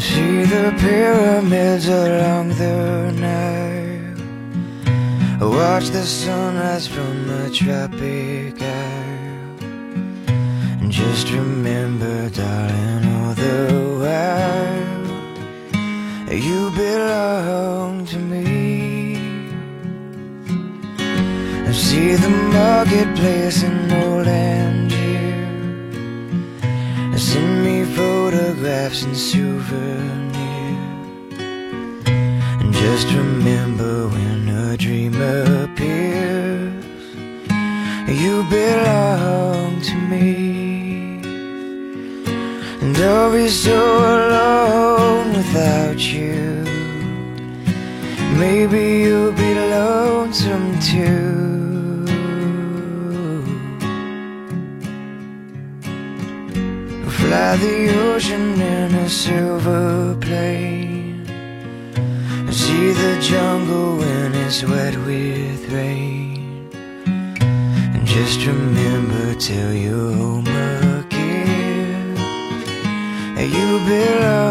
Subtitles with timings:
[0.00, 4.14] the pyramids along the Nile.
[5.40, 9.58] Watch the sunrise from the tropic isle.
[10.80, 15.08] And just remember, darling, all the while
[16.32, 19.16] you belong to me.
[21.66, 25.46] I see the marketplace in old Algiers.
[27.18, 27.84] Send me
[28.30, 30.36] photographs and souvenirs.
[32.60, 36.84] And just remember when a dream appears,
[38.06, 41.20] you belong to me.
[42.82, 43.80] And I'll be so
[44.16, 46.64] alone without you.
[48.38, 51.37] Maybe you'll be lonesome too.
[57.48, 61.24] Fly the ocean in a silver plane.
[62.46, 66.68] I See the jungle when it's wet with rain.
[67.94, 70.46] And just remember till you're home
[71.00, 72.18] again,
[73.38, 74.47] you belong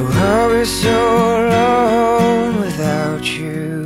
[0.00, 0.96] I'll be so
[1.44, 3.84] alone without you.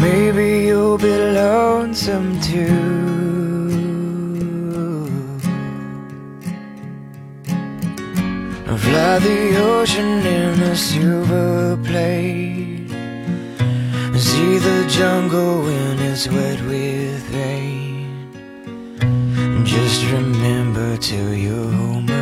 [0.00, 3.10] Maybe you'll be lonesome too.
[8.66, 12.88] I'll fly the ocean in a silver plane.
[14.16, 18.30] See the jungle when it's wet with rain.
[19.64, 22.19] Just remember till you're home